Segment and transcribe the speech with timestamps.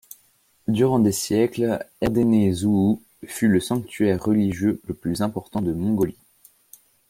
[0.67, 6.17] Durant des siècles, Erdene Zuu fut le sanctuaire religieux le plus important de Mongolie.